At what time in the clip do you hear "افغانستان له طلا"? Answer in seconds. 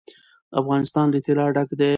0.61-1.45